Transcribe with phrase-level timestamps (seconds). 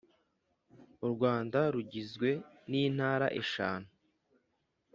[1.05, 2.29] Urwanda rugizwe
[2.69, 3.87] nintara eshanu